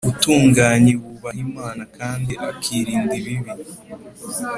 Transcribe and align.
utunganye, 0.09 0.91
wubaha 1.01 1.39
Imana 1.47 1.83
kandi 1.97 2.31
akirinda 2.49 3.13
ibibi?” 3.19 3.51